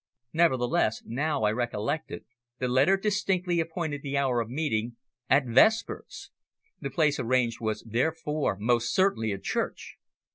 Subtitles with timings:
[0.33, 2.25] Nevertheless, now I recollected,
[2.57, 4.97] the letter distinctly appointed the hour of meeting
[5.29, 6.31] "at vespers."
[6.79, 9.97] The place arranged was therefore most certainly a church.